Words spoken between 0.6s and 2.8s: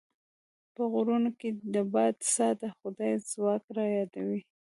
په غرونو کې د باد ساه د